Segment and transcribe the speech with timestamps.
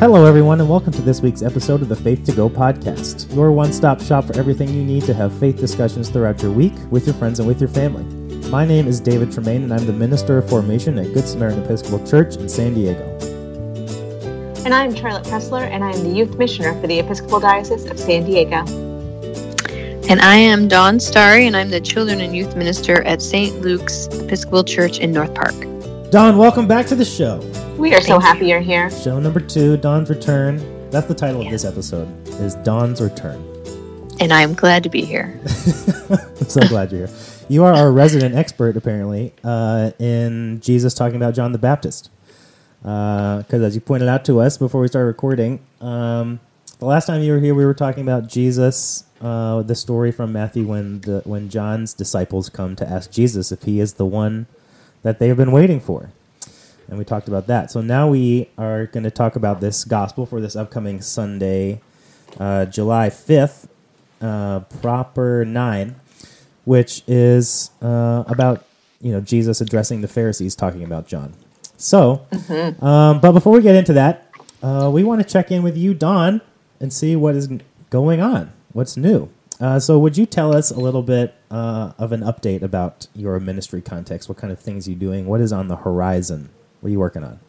[0.00, 3.52] Hello, everyone, and welcome to this week's episode of the Faith to Go podcast, your
[3.52, 7.04] one stop shop for everything you need to have faith discussions throughout your week with
[7.04, 8.04] your friends and with your family.
[8.48, 12.06] My name is David Tremaine, and I'm the Minister of Formation at Good Samaritan Episcopal
[12.06, 13.04] Church in San Diego.
[14.64, 18.24] And I'm Charlotte Pressler, and I'm the Youth Missioner for the Episcopal Diocese of San
[18.24, 18.89] Diego.
[20.08, 23.60] And I am Dawn Starry, and I'm the Children and Youth Minister at St.
[23.60, 25.54] Luke's Episcopal Church in North Park.
[26.10, 27.38] Dawn, welcome back to the show.
[27.76, 28.90] We are so happy you're here.
[28.90, 30.90] Show number two, Dawn's Return.
[30.90, 32.08] That's the title of this episode,
[32.40, 33.44] is Dawn's Return.
[34.18, 35.38] And I'm glad to be here.
[36.10, 37.16] I'm so glad you're here.
[37.48, 42.10] You are our resident expert, apparently, uh, in Jesus talking about John the Baptist.
[42.82, 46.40] Because as you pointed out to us before we started recording, um,
[46.80, 50.32] the last time you were here, we were talking about Jesus, uh, the story from
[50.32, 54.46] Matthew when the when John's disciples come to ask Jesus if he is the one
[55.02, 56.10] that they have been waiting for.
[56.88, 57.70] And we talked about that.
[57.70, 61.80] So now we are going to talk about this gospel for this upcoming Sunday,
[62.38, 63.68] uh, July 5th,
[64.20, 65.94] uh, proper 9,
[66.64, 68.64] which is uh, about
[69.00, 71.34] you know Jesus addressing the Pharisees talking about John.
[71.76, 72.26] So,
[72.80, 74.30] um, but before we get into that,
[74.62, 76.40] uh, we want to check in with you, Dawn,
[76.80, 77.48] and see what is
[77.90, 78.52] going on.
[78.72, 79.30] What's new?
[79.60, 83.38] Uh, so, would you tell us a little bit uh, of an update about your
[83.40, 84.28] ministry context?
[84.28, 85.26] What kind of things you're doing?
[85.26, 86.48] What is on the horizon?
[86.80, 87.40] What are you working on?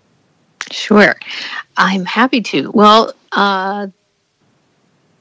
[0.72, 1.16] Sure.
[1.78, 2.70] I'm happy to.
[2.72, 3.88] Well, uh,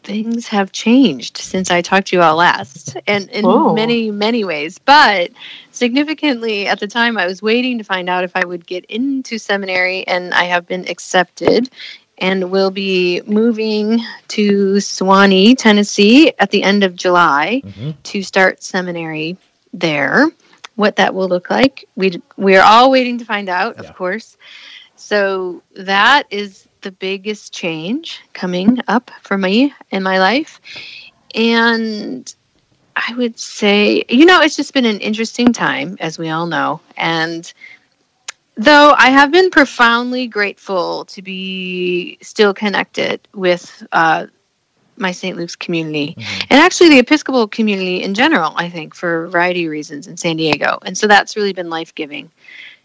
[0.02, 3.72] things have changed since I talked to you all last, and in Oh.
[3.74, 4.78] many, many ways.
[4.78, 5.30] But
[5.70, 9.38] significantly, at the time, I was waiting to find out if I would get into
[9.38, 11.70] seminary, and I have been accepted
[12.20, 17.94] and we'll be moving to Sewanee, Tennessee at the end of July Mhm.
[18.04, 19.36] to start seminary
[19.72, 20.30] there.
[20.76, 23.88] What that will look like, we we are all waiting to find out, Yeah.
[23.88, 24.36] of course.
[24.96, 30.60] So that is the biggest change coming up for me in my life.
[31.34, 32.32] And
[32.96, 36.80] I would say, you know, it's just been an interesting time, as we all know.
[36.96, 37.50] And
[38.60, 44.26] though I have been profoundly grateful to be still connected with uh,
[44.96, 45.36] my St.
[45.36, 46.46] Luke's community Mhm.
[46.50, 50.16] and actually the Episcopal community in general, I think, for a variety of reasons in
[50.18, 50.78] San Diego.
[50.84, 52.30] And so that's really been life giving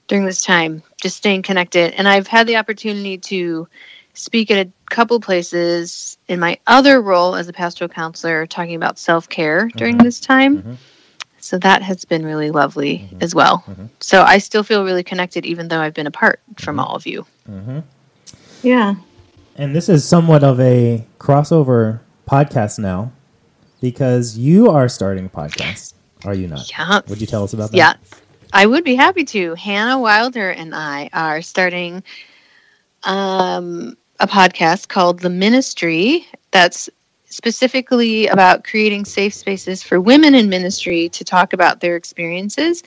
[0.08, 1.94] during this time, just staying connected.
[1.98, 3.68] And I've had the opportunity to
[4.14, 8.98] speak at a couple places in my other role as a pastoral counselor, talking about
[8.98, 10.04] self care during Mhm.
[10.04, 10.62] this time.
[10.62, 10.78] Mhm.
[11.46, 13.22] So that has been really lovely Mhm.
[13.22, 13.64] as well.
[13.70, 13.90] Mhm.
[14.00, 16.80] So I still feel really connected, even though I've been apart from Mhm.
[16.84, 17.28] all of you.
[17.48, 17.84] Mhm.
[18.64, 18.96] Yeah.
[19.56, 23.12] And this is somewhat of a crossover podcast now
[23.80, 25.94] because you are starting a podcast.
[26.26, 26.68] Are you not?
[26.72, 27.02] Yeah.
[27.08, 27.78] Would you tell us about that?
[27.78, 27.94] Yeah,
[28.52, 29.54] I would be happy to.
[29.54, 32.02] Hannah Wilder and I are starting
[33.04, 36.90] um, a podcast called The Ministry that's
[37.36, 42.82] specifically about creating safe spaces for women in ministry to talk about their experiences.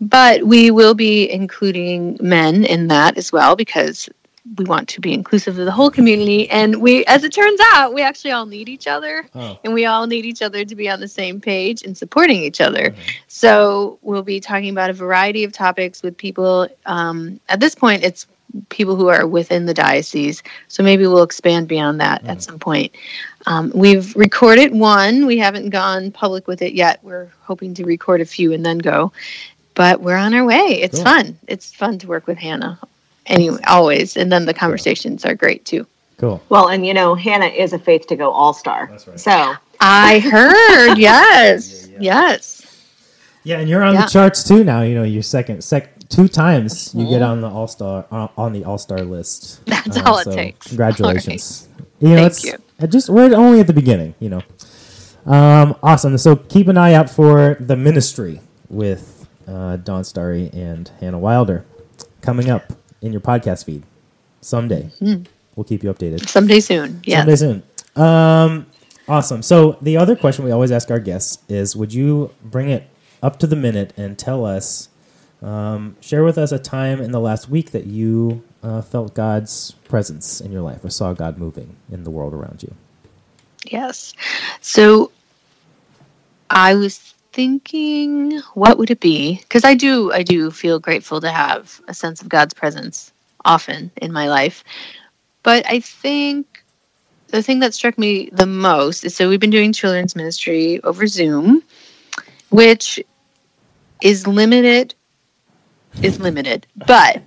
[0.00, 4.08] But we will be including men in that as well because
[4.58, 6.50] we want to be inclusive of the whole community.
[6.50, 9.58] And we, as it turns out, we actually all need each other Oh.
[9.64, 12.60] and we all need each other to be on the same page and supporting each
[12.60, 12.90] other.
[12.90, 12.94] Mhm.
[13.28, 16.68] So we'll be talking about a variety of topics with people.
[16.84, 18.26] Um, at this point, it's
[18.68, 20.42] people who are within the diocese.
[20.68, 22.28] So maybe we'll expand beyond that Mhm.
[22.28, 22.92] at some point.
[23.46, 25.26] Um, we've recorded one.
[25.26, 27.00] We haven't gone public with it yet.
[27.02, 29.12] We're hoping to record a few and then go.
[29.74, 30.80] But we're on our way.
[30.82, 31.04] It's Cool.
[31.04, 31.38] fun.
[31.48, 32.78] It's fun to work with Hannah.
[33.26, 34.16] Anyway, always.
[34.16, 35.86] And then the conversations are great too.
[36.18, 36.40] Cool.
[36.48, 38.86] Well, and you know, Hannah is a Faith to Go All Star.
[38.90, 39.18] That's right.
[39.20, 40.94] So I heard.
[40.98, 41.88] yes.
[41.88, 41.98] Yeah, yeah.
[42.00, 42.60] Yes.
[43.42, 44.02] Yeah, and you're on Yeah.
[44.04, 44.82] the charts too now.
[44.82, 48.52] You know, you're second, sec, two times you get on the all star uh, on
[48.52, 49.64] the all star list.
[49.66, 50.68] That's Uh, all it takes.
[50.68, 51.68] Congratulations.
[52.00, 52.54] You know, Thank it's you.
[52.88, 54.14] Just we're only at the beginning.
[54.20, 54.42] You know,
[55.32, 56.18] um, awesome.
[56.18, 61.64] So keep an eye out for the ministry with uh, Dawn Starry and Hannah Wilder
[62.20, 63.84] coming up in your podcast feed
[64.40, 64.90] someday.
[65.00, 65.26] Mhm.
[65.56, 66.28] We'll keep you updated.
[66.28, 67.00] Someday soon.
[67.04, 67.20] Yeah.
[67.20, 67.62] Someday soon.
[67.96, 68.66] Um,
[69.06, 69.42] awesome.
[69.42, 72.88] So the other question we always ask our guests is: Would you bring it
[73.22, 74.88] up to the minute and tell us,
[75.42, 79.72] um, share with us a time in the last week that you uh, felt God's
[79.88, 82.74] presence in your life or saw God moving in the world around you?
[83.66, 84.14] Yes.
[84.60, 85.12] So
[86.50, 89.36] I was thinking, what would it be?
[89.36, 93.12] Because I do, I do feel grateful to have a sense of God's presence
[93.44, 94.64] often in my life.
[95.42, 96.64] But I think
[97.28, 101.06] the thing that struck me the most is so we've been doing children's ministry over
[101.06, 101.62] Zoom,
[102.50, 103.02] which
[104.00, 104.94] is limited
[106.02, 106.66] is limited.
[106.86, 107.22] But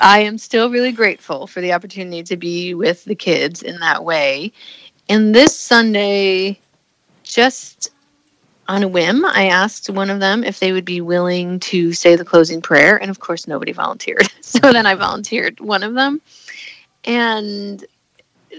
[0.00, 4.04] I am still really grateful for the opportunity to be with the kids in that
[4.04, 4.52] way.
[5.08, 6.58] And this Sunday,
[7.22, 7.90] just
[8.68, 12.16] on a whim, I asked one of them if they would be willing to say
[12.16, 13.00] the closing prayer.
[13.00, 14.30] And of course, nobody volunteered.
[14.40, 16.20] so then I volunteered one of them.
[17.04, 17.84] And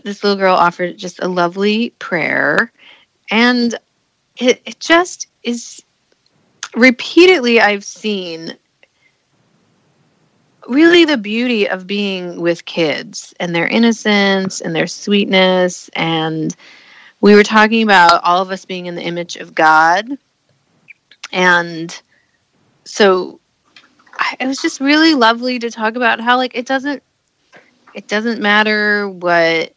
[0.04, 2.72] this little girl offered just a lovely prayer.
[3.32, 3.76] And
[4.38, 5.84] it, it just is
[6.76, 8.58] repeatedly, I've seen
[10.68, 15.90] really the beauty of being with kids and their innocence and their sweetness.
[15.94, 16.56] And
[17.22, 20.18] we were talking about all of us being in the image of God.
[21.32, 22.02] And
[22.86, 23.40] so
[24.40, 27.02] it was just really lovely to talk about how like it doesn't
[27.94, 29.74] it doesn't matter what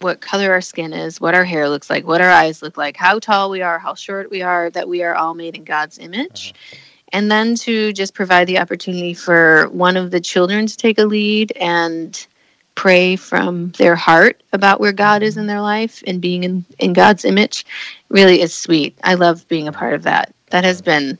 [0.00, 2.96] what color our skin is, what our hair looks like, what our eyes look like,
[2.96, 5.98] how tall we are, how short we are, that we are all made in God's
[5.98, 6.54] image.
[6.54, 10.98] Uh-huh and then to just provide the opportunity for one of the children to take
[10.98, 12.26] a lead and
[12.74, 16.92] pray from their heart about where God is in their life and being in, in
[16.92, 17.66] God's image
[18.08, 18.96] really is sweet.
[19.04, 20.32] I love being a part of that.
[20.50, 21.18] That has been,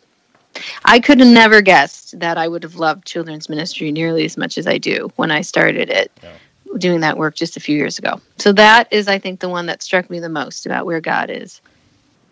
[0.84, 4.58] I could have never guessed that I would have loved children's ministry nearly as much
[4.58, 6.32] as I do when I started it, yeah.
[6.78, 8.20] doing that work just a few years ago.
[8.38, 11.30] So that is, I think, the one that struck me the most about where God
[11.30, 11.60] is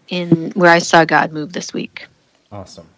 [0.08, 2.06] in where I saw God move this week.
[2.50, 2.88] Awesome.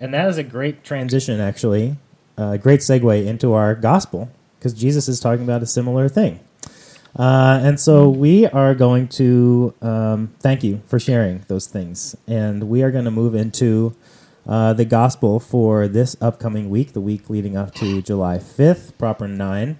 [0.00, 1.96] And that is a great transition, actually,
[2.36, 6.40] a great segue into our gospel, because Jesus is talking about a similar thing.
[7.16, 12.16] Uh, and so we are going to um, thank you for sharing those things.
[12.26, 13.96] And we are going to move into
[14.46, 19.26] uh, the gospel for this upcoming week, the week leading up to July 5th, proper
[19.26, 19.78] 9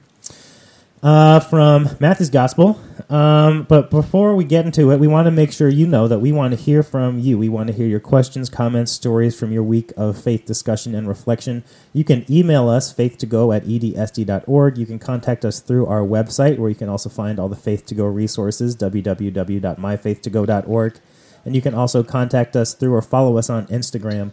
[1.03, 2.81] uh, from Matthew's Gospel.
[3.09, 6.19] Um, but before we get into it, we want to make sure you know that
[6.19, 7.39] we want to hear from you.
[7.39, 11.09] We want to hear your questions, comments, stories from your week of faith discussion and
[11.09, 11.65] reflection.
[11.93, 14.79] You can email us, faith2go at edsd.org.
[14.79, 17.87] You can contact us through our website, where you can also find all the Faith
[17.87, 20.99] to Go resources, www.myfaith2go.org.
[21.45, 24.33] And you can also contact us through or follow us on Instagram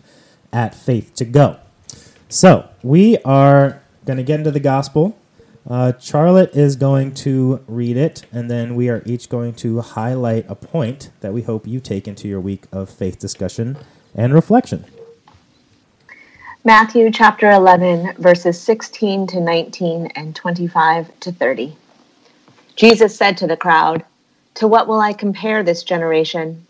[0.51, 1.59] at faith2go.
[2.27, 5.17] So we are going to get into the gospel.
[5.67, 10.45] Uh, Charlotte is going to read it, and then we are each going to highlight
[10.47, 13.75] a point that we hope you take into your week of faith discussion
[14.13, 14.85] and reflection.
[16.63, 21.75] Matthew chapter 11, verses 16 to 19 and 25 to 30.
[22.75, 24.05] Jesus said to the crowd,
[24.55, 26.65] To what will I compare this generation?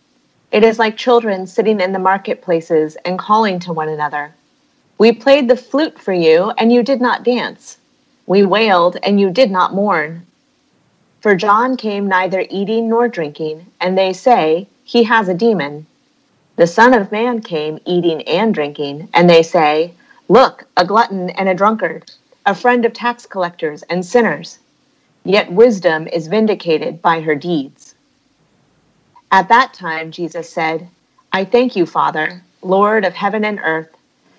[0.51, 4.33] It is like children sitting in the marketplaces and calling to one another.
[4.97, 7.77] We played the flute for you, and you did not dance.
[8.27, 10.25] We wailed, and you did not mourn.
[11.21, 15.85] For John came neither eating nor drinking, and they say, He has a demon.
[16.55, 19.93] The Son of Man came eating and drinking, and they say,
[20.27, 22.11] Look, a glutton and a drunkard,
[22.45, 24.59] a friend of tax collectors and sinners.
[25.23, 27.95] Yet wisdom is vindicated by her deeds.
[29.31, 30.87] At that time, Jesus said,
[31.33, 33.94] I thank you, Father, Lord of heaven and earth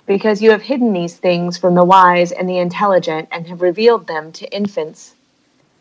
[0.07, 4.07] because you have hidden these things from the wise and the intelligent and have revealed
[4.07, 5.15] them to infants.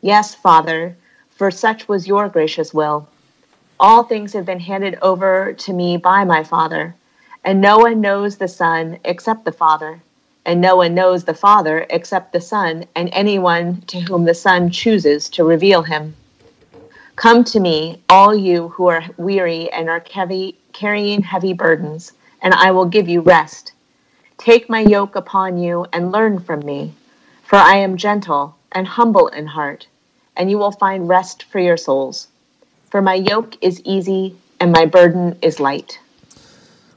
[0.01, 0.97] Yes, Father,
[1.29, 3.07] for such was your gracious will.
[3.79, 6.95] All things have been handed over to me by my Father,
[7.43, 10.01] and no one knows the Son except the Father,
[10.45, 14.71] and no one knows the Father except the Son, and anyone to whom the Son
[14.71, 16.15] chooses to reveal him.
[17.15, 22.53] Come to me, all you who are weary and are heavy, carrying heavy burdens, and
[22.53, 23.73] I will give you rest.
[24.37, 26.93] Take my yoke upon you and learn from me,
[27.43, 29.87] for I am gentle and humble in heart,
[30.35, 32.27] and you will find rest for your souls.
[32.91, 35.99] For my yoke is easy and my burden is light.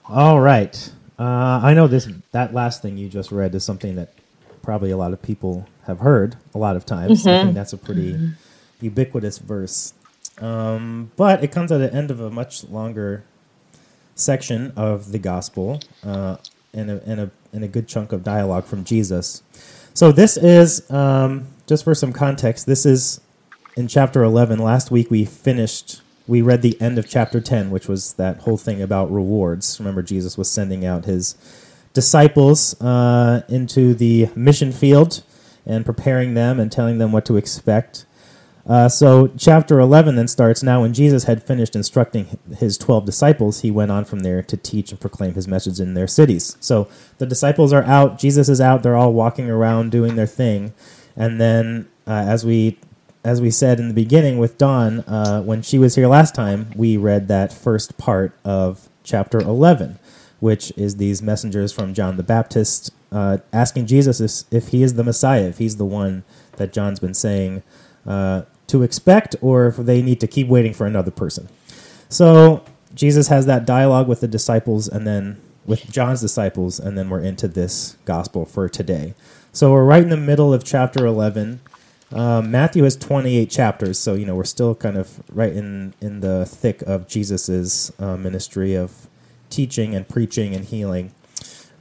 [0.09, 0.92] All right.
[1.18, 4.12] Uh, I know this that last thing you just read is something that
[4.62, 7.21] probably a lot of people have heard a lot of times.
[7.21, 7.28] Mm-hmm.
[7.28, 8.28] I think that's a pretty mm-hmm.
[8.80, 9.95] ubiquitous verse.
[10.40, 13.25] Um, but it comes at the end of a much longer
[14.14, 15.80] section of the gospel.
[16.04, 16.37] Uh,
[16.72, 19.42] and a, a, a good chunk of dialogue from Jesus.
[19.94, 23.20] So this is, um, just for some context, this is
[23.76, 24.58] in chapter 11.
[24.58, 28.56] Last week we finished, we read the end of chapter 10, which was that whole
[28.56, 29.78] thing about rewards.
[29.80, 31.37] Remember, Jesus was sending out his
[31.94, 35.22] disciples uh, into the mission field
[35.66, 38.04] and preparing them and telling them what to expect.
[38.68, 43.62] Uh, so, chapter 11 then starts now when Jesus had finished instructing his 12 disciples,
[43.62, 46.54] he went on from there to teach and proclaim his message in their cities.
[46.60, 50.75] So, the disciples are out, Jesus is out, they're all walking around doing their thing.
[51.16, 52.78] And then, uh, as we
[53.25, 56.70] as we said in the beginning with Dawn, uh, when she was here last time,
[56.76, 59.98] we read that first part of chapter 11,
[60.40, 64.94] which is these messengers from John the Baptist uh, asking Jesus if, if he is
[64.94, 66.22] the Messiah, if he's the one
[66.56, 67.62] that John's been saying
[68.06, 71.48] uh, to expect, or if they need to keep waiting for another person.
[72.08, 77.10] So Jesus has that dialogue with the disciples and then with John's disciples, and then
[77.10, 79.14] we're into this gospel for today.
[79.52, 81.60] So we're right in the middle of chapter 11.
[82.10, 86.20] Um, Matthew has 28 chapters, so you know we're still kind of right in in
[86.20, 89.08] the thick of Jesus's uh, ministry of
[89.50, 91.12] teaching and preaching and healing,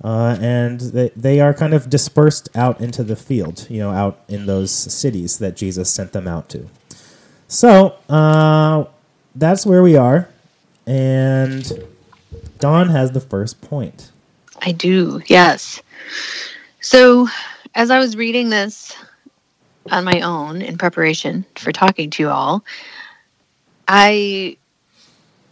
[0.03, 4.19] uh, and they, they are kind of dispersed out into the field, you know, out
[4.27, 6.67] in those cities that Jesus sent them out to.
[7.47, 8.85] So uh,
[9.35, 10.27] that's where we are,
[10.85, 11.87] and
[12.59, 14.11] Dawn has the first point.
[14.61, 15.81] I do, yes.
[16.81, 17.27] So,
[17.75, 18.95] as I was reading this
[19.91, 22.65] on my own in preparation for talking to you all,
[23.87, 24.57] I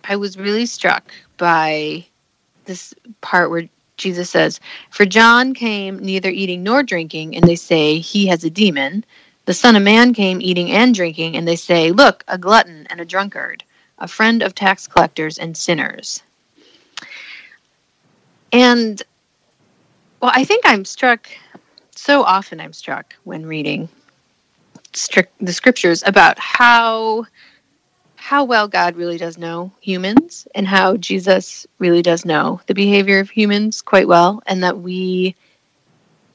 [0.03, 2.05] I was really struck by
[2.65, 4.59] this part where Jesus says,
[4.89, 9.05] "For John came neither eating nor drinking, and they say he has a demon.
[9.45, 12.99] The Son of Man came eating and drinking, and they say, look, a glutton and
[12.99, 13.63] a drunkard,
[13.99, 16.23] a friend of tax collectors and sinners."
[18.51, 19.01] And
[20.21, 21.29] well, I think I'm struck
[21.95, 23.89] so often I'm struck when reading
[24.93, 27.25] strict, the scriptures about how
[28.15, 33.19] how well God really does know humans and how Jesus really does know the behavior
[33.19, 35.35] of humans quite well and that we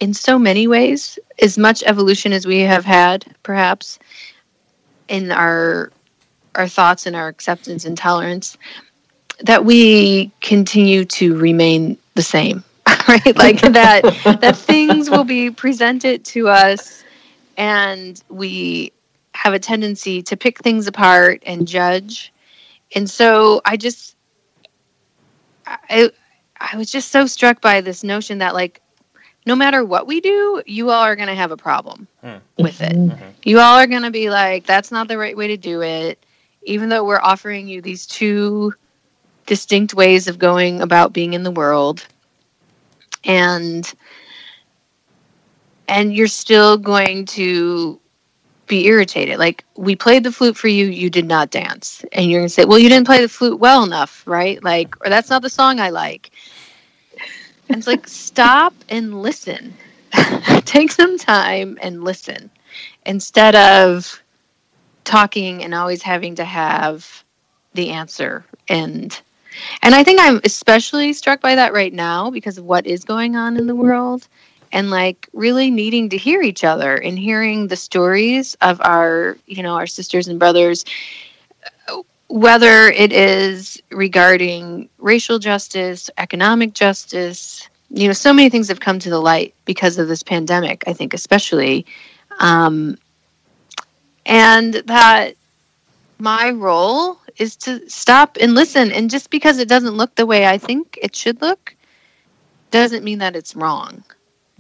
[0.01, 3.99] in so many ways as much evolution as we have had perhaps
[5.09, 5.93] in our
[6.57, 8.59] our thoughts and our acceptance and tolerance
[9.41, 12.65] that we continue to remain the same
[13.09, 13.37] right?
[13.37, 14.03] Like that
[14.41, 17.05] that things will be presented to us
[17.57, 18.93] and we
[19.35, 22.33] have a tendency to pick things apart and judge.
[22.95, 24.17] And so i just
[25.67, 26.11] i
[26.61, 28.81] i was just so struck by this notion that like
[29.47, 32.41] no matter what we do you all are going to have a problem Mm.
[32.59, 32.93] with it.
[32.93, 33.33] Mhm.
[33.45, 36.19] you all are going to be like that's not the right way to do it.
[36.65, 38.75] Even though we're offering you these two
[39.47, 42.07] distinct ways of going about being in the world
[43.25, 43.93] and
[45.89, 47.99] and you're still going to
[48.67, 49.39] be irritated.
[49.39, 52.05] Like we played the flute for you you did not dance.
[52.13, 54.63] And you're going to say well you didn't play the flute well enough right?
[54.63, 56.31] Like or that's not the song i like.
[56.31, 56.60] and
[57.79, 59.75] it's like stop and listen.
[60.65, 62.51] Take some time and listen.
[63.07, 64.23] Instead of
[65.05, 67.25] talking and always having to have
[67.75, 69.21] the answer and
[69.83, 73.37] and i think i'm especially struck by that right now because of what is going
[73.37, 74.29] on in the world
[74.73, 79.63] and like really needing to hear each other and hearing the stories of our you
[79.63, 80.85] know our sisters and brothers
[82.31, 89.01] whether it is regarding racial justice economic justice you know so many things have come
[89.01, 91.85] to the light because of this pandemic i think especially
[92.39, 92.97] um,
[94.27, 95.35] and that
[96.21, 100.47] my role is to stop and listen and just because it doesn't look the way
[100.47, 101.75] i think it should look
[102.71, 104.05] doesn't mean that it's wrong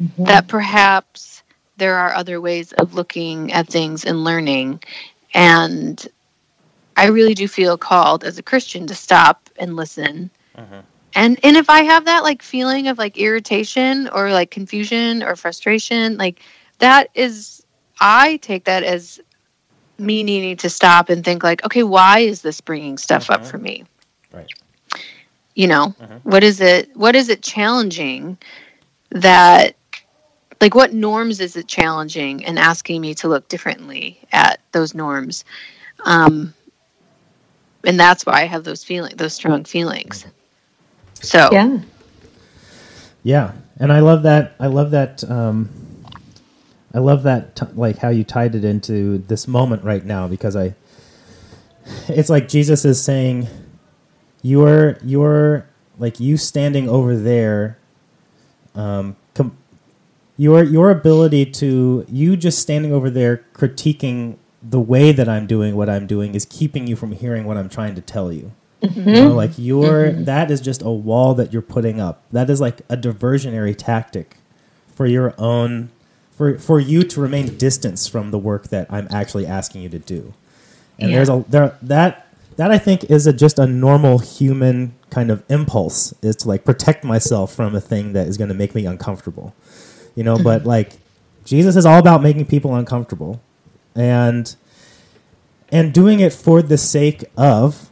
[0.03, 0.27] Mhm.
[0.27, 1.43] that perhaps
[1.77, 4.81] there are other ways of looking at things and learning
[5.35, 6.09] and
[6.97, 10.82] i really do feel called as a christian to stop and listen Mhm.
[11.14, 15.37] and and if i have that like feeling of like irritation or like confusion or
[15.37, 16.40] frustration like
[16.78, 17.64] that is
[18.00, 19.20] i take that as
[19.99, 23.47] me needing to stop and think like okay why is this bringing stuff up Mhm.
[23.47, 23.85] for me
[24.32, 24.49] Right.
[25.54, 26.20] you know Mhm.
[26.23, 28.38] what is it what is it challenging
[29.11, 29.76] that
[30.61, 35.44] like what norms is it challenging and asking me to look differently at those norms
[36.04, 36.54] um
[37.87, 40.27] and that's why i have those feelings those strong feelings
[41.23, 41.79] so Yeah.
[43.25, 44.55] Yeah, and I love that.
[44.61, 45.25] I love that.
[45.31, 45.71] Um,
[46.95, 50.57] I love that, t- like how you tied it into this moment right now, because
[50.57, 50.75] I.
[52.09, 53.49] It's like Jesus is saying,
[54.43, 55.69] "You're you're
[55.99, 57.79] like you standing over there."
[58.75, 59.59] Um, com-
[60.39, 65.76] your your ability to you just standing over there critiquing the way that I'm doing
[65.76, 68.52] what I'm doing is keeping you from hearing what I'm trying to tell you.
[68.83, 69.09] Mm-hmm.
[69.09, 70.25] You know, like you're mm-hmm.
[70.25, 72.25] that is just a wall that you're putting up.
[72.33, 74.37] That is like a diversionary tactic
[74.95, 75.90] for your own
[76.31, 79.99] for for you to remain distance from the work that I'm actually asking you to
[79.99, 80.33] do.
[80.99, 81.17] And Yeah.
[81.17, 82.26] there's a there that
[82.57, 86.64] that I think is a, just a normal human kind of impulse is to like
[86.64, 89.55] protect myself from a thing that is going to make me uncomfortable.
[90.14, 90.69] You know, but mm-hmm.
[90.69, 90.93] like
[91.45, 93.40] Jesus is all about making people uncomfortable.
[94.00, 94.57] And
[95.71, 97.90] and doing it for the sake of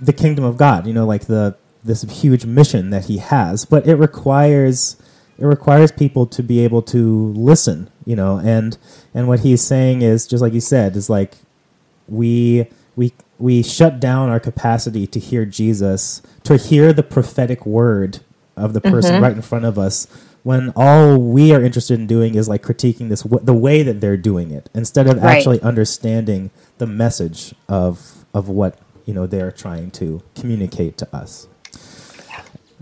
[0.00, 0.86] the kingdom of God.
[0.86, 4.96] You know, like the this huge mission that he has, but it requires
[5.38, 7.90] it requires people to be able to listen.
[8.06, 8.78] You know, and
[9.12, 11.34] and what he's saying is just like you said is like
[12.08, 18.20] we we we shut down our capacity to hear Jesus, to hear the prophetic word
[18.56, 19.22] of the person Mhm.
[19.22, 20.06] right in front of us
[20.42, 24.00] when all we are interested in doing is like critiquing this w- the way that
[24.00, 25.36] they're doing it instead of Right.
[25.36, 31.46] actually understanding the message of of what you know they're trying to communicate to us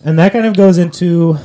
[0.04, 1.36] and that kind of goes into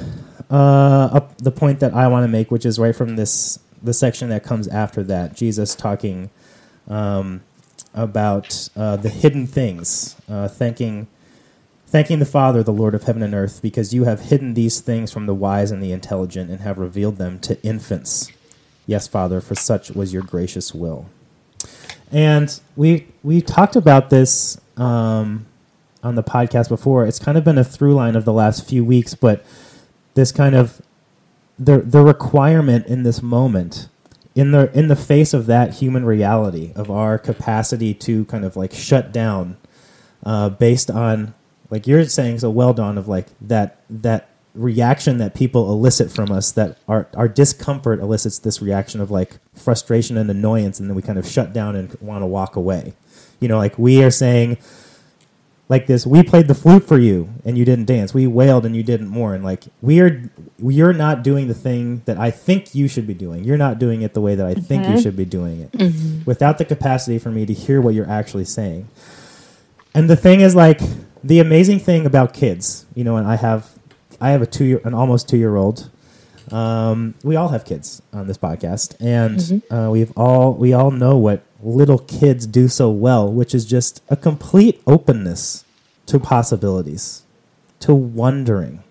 [0.49, 4.29] uh, the point that I want to make, which is right from this the section
[4.29, 5.35] that comes after that.
[5.35, 6.29] Jesus talking
[6.87, 7.41] um,
[7.93, 11.07] about uh, the hidden things, uh, thanking
[11.95, 15.13] thanking the Father, the Lord of heaven and earth, because you have hidden these things
[15.13, 18.29] from the wise and the intelligent, and have revealed them to infants.
[18.85, 21.07] Yes, Father, for such was your gracious will.
[22.11, 25.45] And we we talked about this um,
[26.03, 27.07] on the podcast before.
[27.07, 29.45] It's kind of been a through line of the last few weeks, but
[30.15, 30.81] this kind of
[31.57, 33.87] the the requirement in this moment
[34.35, 38.57] in the in the face of that human reality of our capacity to kind of
[38.57, 39.55] like shut down
[40.25, 41.33] uh, based on
[41.69, 46.31] like you're saying so well done of like that that reaction that people elicit from
[46.31, 50.95] us that our our discomfort elicits this reaction of like frustration and annoyance and then
[50.95, 52.93] we kind of shut down and want to walk away.
[53.39, 54.57] You know like we are saying
[55.67, 58.13] like this we played the flute for you and you didn't dance.
[58.13, 59.43] We wailed and you didn't mourn.
[59.43, 63.43] Like we are you're not doing the thing that i think you should be doing.
[63.43, 65.01] You're not doing it the way that i think you Mhm.
[65.03, 66.25] should be doing it.
[66.25, 68.87] Without the capacity for me to hear what you're actually saying.
[69.93, 70.79] And the thing is like
[71.25, 73.71] the amazing thing about kids you know and i have
[74.21, 75.89] i have a two year an almost two year old
[76.51, 81.17] um, we all have kids on this podcast and uh, we've all we all know
[81.17, 85.65] what little kids do so well which is just a complete openness
[86.05, 87.23] to possibilities
[87.79, 88.83] to wondering.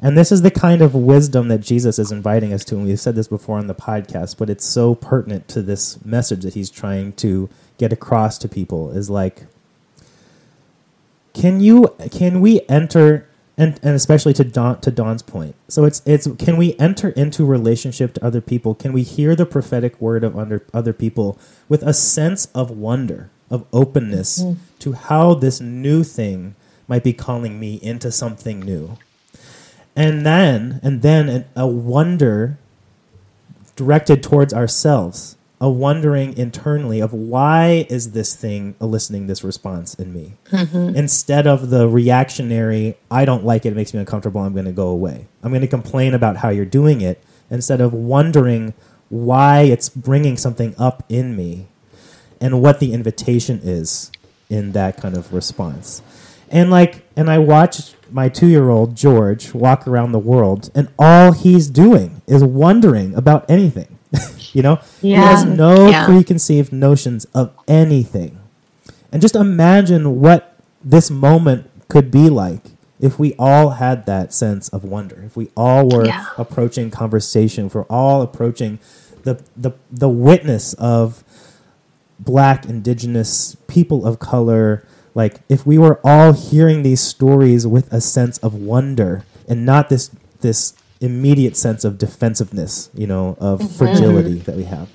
[0.00, 3.00] And this is the kind of wisdom that jesus is inviting us to and we've
[3.00, 6.68] said this before on the podcast but it's so pertinent to this message that he's
[6.68, 9.46] trying to get across to people is like
[11.36, 15.54] can you can we enter and, and especially to Dawn to Dawn's point.
[15.68, 18.74] So it's it's can we enter into relationship to other people?
[18.74, 23.30] Can we hear the prophetic word of under other people with a sense of wonder,
[23.50, 24.60] of openness mm-hmm.
[24.80, 26.54] to how this new thing
[26.88, 28.96] might be calling me into something new?
[29.94, 32.58] And then and then a wonder
[33.74, 40.12] directed towards ourselves, a wondering internally of why is this thing eliciting this response in
[40.12, 40.34] me?
[40.50, 40.96] Mm-hmm.
[40.96, 44.72] Instead of the reactionary, I don't like it, it makes me uncomfortable, I'm going to
[44.72, 45.26] go away.
[45.42, 48.74] I'm going to complain about how you're doing it instead of wondering
[49.08, 51.68] why it's bringing something up in me
[52.40, 54.10] and what the invitation is
[54.50, 56.02] in that kind of response.
[56.50, 60.88] And like, and I watched my two year old George walk around the world, and
[60.98, 63.95] all he's doing is wondering about anything.
[64.56, 66.06] You know, he has no Yeah.
[66.06, 68.38] preconceived notions of anything.
[69.12, 72.62] And just imagine what this moment could be like
[72.98, 75.22] if we all had that sense of wonder.
[75.26, 76.24] If we all were Yeah.
[76.38, 78.78] approaching conversation, if we're all approaching
[79.24, 81.22] the, the, the witness of
[82.18, 84.82] black, indigenous, people of color,
[85.14, 89.88] like if we were all hearing these stories with a sense of wonder and not
[89.90, 93.74] this this immediate sense of defensiveness, you know, of mm-hmm.
[93.74, 94.44] fragility mm-hmm.
[94.44, 94.88] that we have.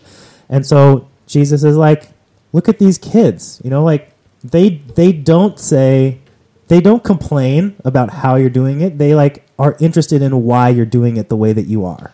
[0.50, 2.10] And so Jesus is like,
[2.54, 6.20] look at these kids, you know, like they they don't say
[6.68, 8.98] they don't complain about how you're doing it.
[8.98, 12.14] They like are interested in why you're doing it the way that you are.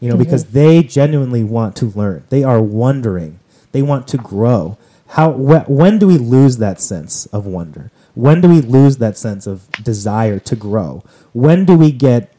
[0.00, 0.24] You know, mm-hmm.
[0.24, 2.24] because they genuinely want to learn.
[2.28, 3.40] They are wondering.
[3.72, 4.78] They want to grow.
[5.08, 7.90] How wh- when do we lose that sense of wonder?
[8.14, 11.02] When do we lose that sense of desire to grow?
[11.32, 12.32] When do we get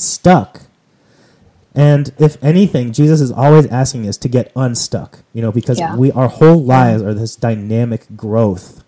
[0.00, 0.62] stuck?
[1.74, 5.96] And if anything, Jesus is always asking us to get unstuck, you know, because Yeah.
[5.96, 8.82] we our whole lives are this dynamic growth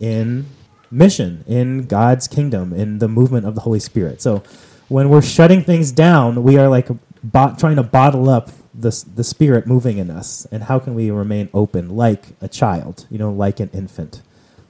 [0.00, 0.46] in
[0.90, 4.22] mission, in God's kingdom, in the movement of the Holy Spirit.
[4.22, 4.42] So
[4.88, 6.88] when we're shutting things down, we are like
[7.22, 10.46] bot, trying to bottle up the, the Spirit moving in us.
[10.50, 14.22] And how can we remain open like a child, you know, like an infant,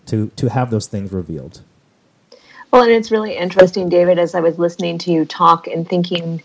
[0.07, 1.61] to, to have those things revealed?
[2.73, 6.43] Well, and it's really interesting, David, as I was listening to you talk and thinking,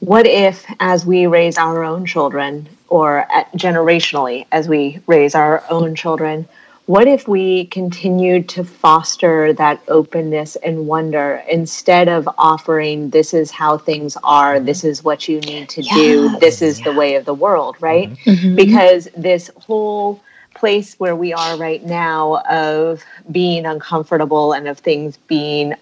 [0.00, 5.62] what if, as we raise our own children, or at, generationally, as we raise our
[5.70, 6.46] own children,
[6.86, 13.50] what if we continued to foster that openness and wonder instead of offering, this is
[13.50, 17.24] how things are, this is what you need to do, this is the way of
[17.24, 18.10] the world, right?
[18.26, 18.54] Mhm.
[18.54, 20.20] because this whole
[20.64, 25.74] place where we are right now of being uncomfortable and of things being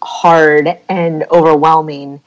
[0.00, 2.18] hard and overwhelming,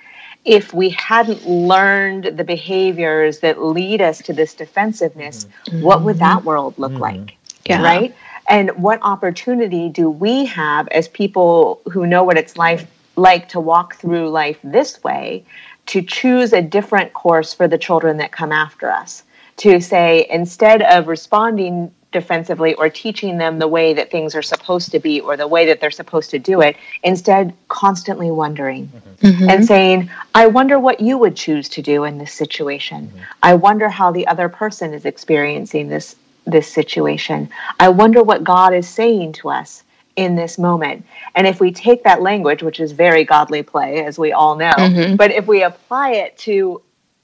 [0.45, 5.81] if we hadn't learned the behaviors that lead us to this defensiveness, mm-hmm.
[5.81, 7.01] what would that world look mm-hmm.
[7.01, 7.35] like?
[7.65, 7.81] Yeah.
[7.81, 8.15] Right?
[8.47, 13.59] And what opportunity do we have as people who know what it's like, like to
[13.59, 15.43] walk through life this way
[15.87, 19.23] to choose a different course for the children that come after us?
[19.57, 24.91] To say, instead of responding defensively or teaching them the way that things are supposed
[24.91, 29.49] to be or the way that they're supposed to do it, instead, constantly wondering mm-hmm.
[29.49, 33.07] and saying, I wonder what you would choose to do in this situation.
[33.07, 33.19] Mm-hmm.
[33.43, 37.49] I wonder how the other person is experiencing this this situation.
[37.79, 39.83] I wonder what God is saying to us
[40.15, 41.05] in this moment.
[41.35, 44.71] And if we take that language, which is very godly play, as we all know,
[44.71, 45.15] mm-hmm.
[45.15, 46.81] but if we apply it to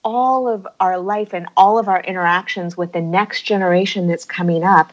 [0.09, 4.63] all of our life and all of our interactions with the next generation that's coming
[4.63, 4.91] up,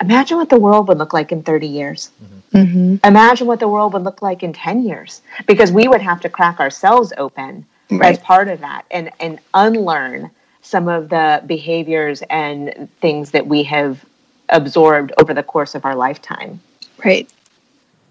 [0.00, 2.10] imagine what the world would look like in 30 years.
[2.20, 2.56] Mm-hmm.
[2.56, 3.06] Mm-hmm.
[3.06, 6.28] Imagine what the world would look like in 10 years, because we would have to
[6.28, 8.16] crack ourselves open right.
[8.16, 13.62] as part of that and, and unlearn some of the behaviors and things that we
[13.62, 14.04] have
[14.48, 16.58] absorbed over the course of our lifetime.
[17.04, 17.30] Right.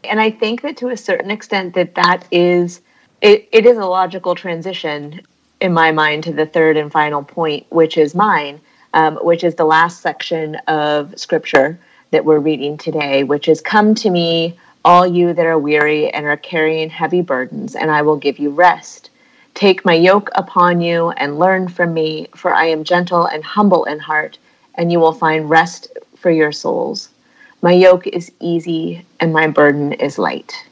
[0.06, 2.80] And I think that to a certain extent that that is
[3.22, 5.22] it, it is a logical transition
[5.62, 8.60] in my mind to the third and final point, which is mine,
[8.94, 11.80] um, which is the last section of scripture
[12.12, 16.26] that we're reading today, which is Come to me, all you that are weary and
[16.26, 19.10] are carrying heavy burdens, and I will give you rest.
[19.56, 23.86] Take my yoke upon you and learn from me, for I am gentle and humble
[23.86, 24.38] in heart,
[24.76, 27.10] and you will find rest for your souls.
[27.62, 30.66] My yoke is easy and my burden is light.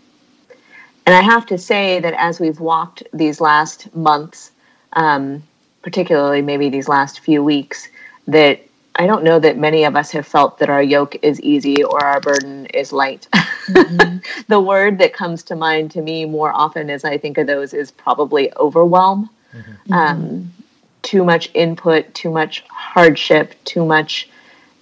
[1.05, 4.51] And I have to say that as we've walked these last months
[4.93, 5.43] um,
[5.82, 7.89] particularly maybe these last few weeks,
[8.27, 8.62] that
[8.95, 12.03] I don't know that many of us have felt that our yoke is easy or
[12.03, 13.27] our burden is light.
[13.34, 14.17] Mm-hmm.
[14.47, 17.73] the word that comes to mind to me more often as I think of those
[17.73, 19.29] is probably overwhelm.
[19.53, 19.93] Mm-hmm.
[19.93, 20.53] Um,
[21.01, 24.29] too much input, too much hardship, too much,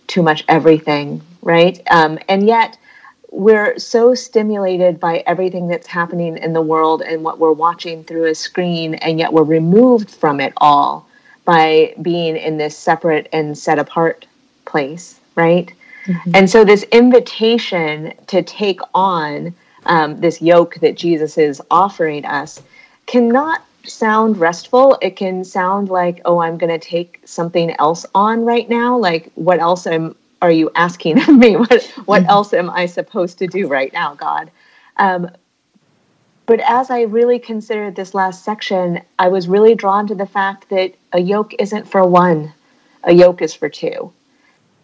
[0.08, 1.82] too much everything, right?
[1.90, 2.78] Um, and yet,
[3.32, 8.26] we're so stimulated by everything that's happening in the world and what we're watching through
[8.26, 11.08] a screen, and yet we're removed from it all
[11.46, 14.26] by being in this separate and set apart
[14.66, 15.74] place, right?
[16.06, 16.32] Mm-hmm.
[16.36, 22.62] And so, this invitation to take on um, this yoke that Jesus is offering us
[23.06, 24.98] cannot sound restful.
[25.02, 28.98] It can sound like, oh, I'm going to take something else on right now.
[28.98, 31.56] Like, what else am are you asking of me?
[31.58, 32.30] What what mm-hmm.
[32.30, 34.52] else am I supposed to do right now, God?
[34.98, 35.30] Um,
[36.46, 40.70] but as I really considered this last section, I was really drawn to the fact
[40.70, 42.54] that a yoke isn't for one,
[43.04, 44.12] a yoke is for two.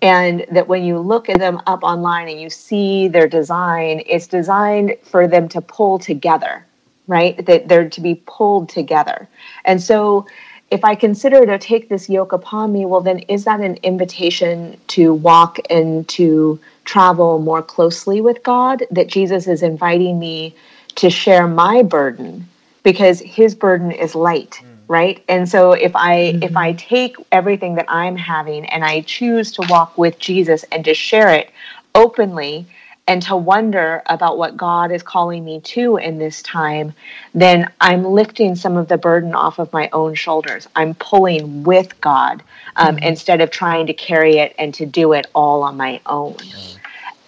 [0.02, 4.28] And that when you look at them up online and you see their design, it's
[4.28, 6.66] designed for them to pull together,
[7.08, 7.44] right?
[7.46, 9.28] That they're to be pulled together.
[9.66, 10.28] And so
[10.70, 14.78] if I consider to take this yoke upon me, well, then is that an invitation
[14.88, 18.84] to walk and to travel more closely with God?
[18.92, 20.56] That Jesus is inviting me
[20.96, 22.48] to share my burden
[22.84, 24.62] because his burden is light.
[24.62, 24.64] Mm.
[24.90, 25.24] Right.
[25.28, 26.44] And so if I mm-hmm.
[26.44, 30.86] if I take everything that I'm having and I choose to walk with Jesus and
[30.86, 31.50] to share it
[31.94, 32.66] openly,
[33.08, 36.94] and to wonder about what God is calling me to in this time,
[37.34, 40.68] then I'm lifting some of the burden off of my own shoulders.
[40.76, 42.44] I'm pulling with God
[42.76, 43.06] um, mm-hmm.
[43.06, 46.34] instead of trying to carry it and to do it all on my own.
[46.34, 46.78] Mm-hmm.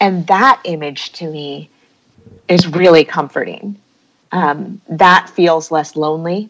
[0.01, 1.69] And that image to me
[2.49, 3.77] is really comforting.
[4.33, 6.49] Um, that feels less lonely.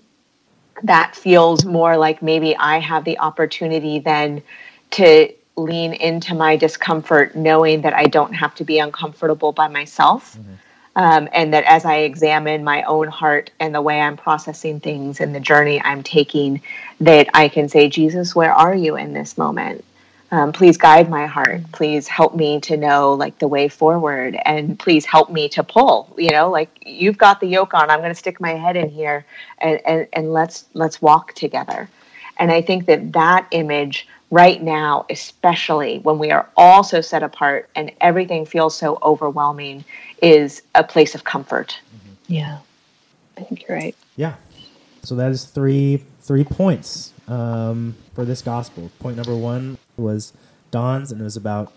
[0.84, 4.42] That feels more like maybe I have the opportunity then
[4.92, 5.32] to
[5.64, 10.38] lean into my discomfort, knowing that I don't have to be uncomfortable by myself.
[10.38, 10.54] Mm-hmm.
[10.96, 15.22] Um, and that as I examine my own heart and the way I'm processing things
[15.22, 16.62] and the journey I'm taking,
[17.00, 19.86] that I can say, Jesus, where are you in this moment?
[20.32, 21.72] Um, please guide my heart.
[21.72, 26.14] Please help me to know like the way forward, and please help me to pull.
[26.18, 27.90] You know, like you've got the yoke on.
[27.90, 29.26] I'm going to stick my head in here,
[29.58, 31.90] and and and let's let's walk together.
[32.40, 37.22] And I think that that image right now, especially when we are all so set
[37.22, 39.84] apart and everything feels so overwhelming,
[40.22, 41.80] is a place of comfort.
[41.96, 42.34] Mm-hmm.
[42.34, 42.60] Yeah,
[43.38, 43.96] I think you're right.
[44.16, 44.36] Yeah.
[45.04, 48.92] So that is three three points um, for this gospel.
[49.00, 50.34] Point number one was
[50.72, 51.74] Dawn's, and it was about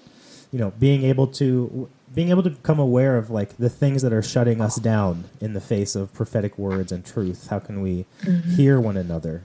[0.53, 4.13] you know being able to being able to become aware of like the things that
[4.13, 7.49] are shutting us down in the face of prophetic words and truth.
[7.49, 8.51] How can we mm-hmm.
[8.51, 9.45] hear one another?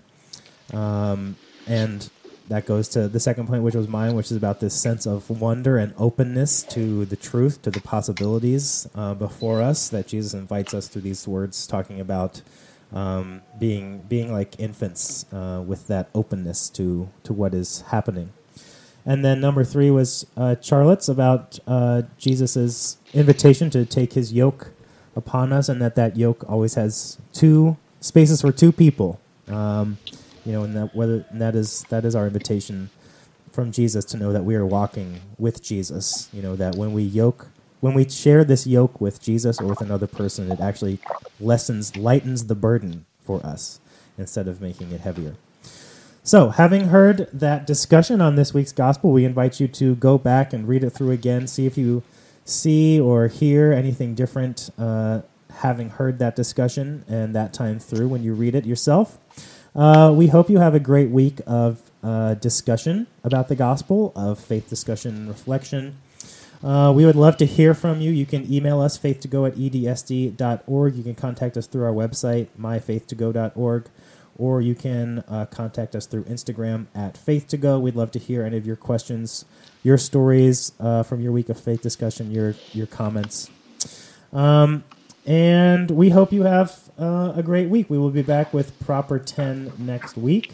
[0.73, 1.35] Um,
[1.67, 2.09] and
[2.47, 5.29] that goes to the second point, which was mine, which is about this sense of
[5.29, 10.73] wonder and openness to the truth, to the possibilities uh, before us that Jesus invites
[10.73, 12.41] us through these words, talking about
[12.93, 18.31] um, being being like infants uh, with that openness to to what is happening.
[19.05, 24.71] And then number three was uh, Charlotte's about uh, Jesus's invitation to take his yoke
[25.15, 29.19] upon us, and that that yoke always has two spaces for two people.
[29.47, 29.97] Um,
[30.47, 32.89] you know, and that whether and that is that is our invitation
[33.51, 36.29] from Jesus to know that we are walking with Jesus.
[36.31, 37.49] You know that when we yoke,
[37.81, 40.99] when we share this yoke with Jesus or with another person, it actually
[41.37, 43.81] lessens, lightens the burden for us
[44.17, 45.35] instead of making it heavier.
[46.23, 50.53] So, having heard that discussion on this week's gospel, we invite you to go back
[50.53, 52.03] and read it through again, see if you
[52.45, 55.23] see or hear anything different uh,
[55.57, 59.17] having heard that discussion and that time through when you read it yourself.
[59.77, 64.39] Uh, we hope you have a great week of uh, discussion about the gospel, of
[64.39, 65.97] faith discussion and reflection.
[66.63, 68.09] Uh, we would love to hear from you.
[68.09, 70.95] You can email us, faith2go at edsd.org.
[70.95, 73.85] You can contact us through our website, myfaith2go.org,
[74.35, 77.79] or you can uh, contact us through Instagram at faith2go.
[77.79, 79.45] We'd love to hear any of your questions,
[79.83, 83.51] your stories uh, from your week of faith discussion, your, your comments.
[84.33, 84.83] Um,
[85.27, 87.89] and we hope you have uh, a great week.
[87.89, 90.53] We will be back with Proper 10 next week.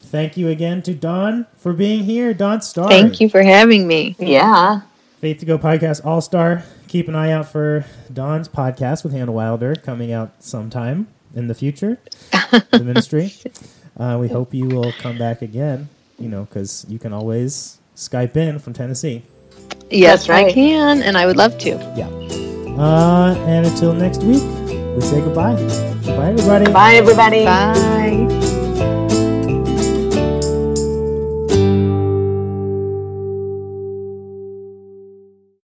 [0.00, 2.32] Thank you again to Dawn for being here.
[2.32, 2.88] Dawn Star.
[2.88, 4.14] Thank you for having me.
[4.18, 4.82] Yeah.
[5.20, 6.62] Faith to Go Podcast All Star.
[6.86, 11.54] Keep an eye out for Dawn's podcast with Hannah Wilder coming out sometime in the
[11.54, 11.98] future,
[12.30, 13.32] the ministry.
[13.98, 15.88] Uh, we hope you will come back again,
[16.20, 19.22] you know, because you can always Skype in from Tennessee.
[19.90, 20.46] Yes, That's right.
[20.46, 21.70] I can, and I would love to.
[21.96, 22.43] Yeah.
[22.78, 24.42] Uh, and until next week,
[24.94, 25.54] we say goodbye.
[26.04, 26.72] Goodbye, everybody.
[26.72, 27.44] Bye, everybody.
[27.44, 28.33] Bye.